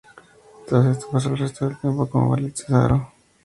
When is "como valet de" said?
2.09-2.57